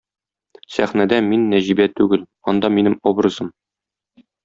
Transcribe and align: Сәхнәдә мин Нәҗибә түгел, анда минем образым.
Сәхнәдә 0.75 1.19
мин 1.27 1.45
Нәҗибә 1.53 1.89
түгел, 2.01 2.25
анда 2.53 2.75
минем 2.79 2.99
образым. 3.15 3.55